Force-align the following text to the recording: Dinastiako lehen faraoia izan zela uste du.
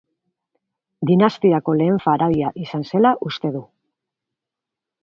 Dinastiako 1.09 1.75
lehen 1.83 2.01
faraoia 2.07 2.51
izan 2.65 2.89
zela 2.89 3.13
uste 3.31 3.55
du. 3.59 3.63